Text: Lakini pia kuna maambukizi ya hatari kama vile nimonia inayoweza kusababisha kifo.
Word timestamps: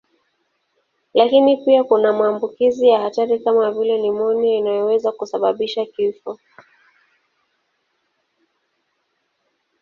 Lakini 1.13 1.57
pia 1.57 1.83
kuna 1.83 2.13
maambukizi 2.13 2.87
ya 2.87 2.99
hatari 3.01 3.39
kama 3.39 3.71
vile 3.71 3.97
nimonia 4.01 4.57
inayoweza 4.57 5.11
kusababisha 5.11 5.85
kifo. 5.85 6.39